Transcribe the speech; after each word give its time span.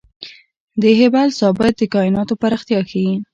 د 0.81 0.83
هبل 0.99 1.27
ثابت 1.39 1.73
د 1.77 1.81
کائناتو 1.93 2.33
پراختیا 2.41 2.79
ښيي. 2.89 3.13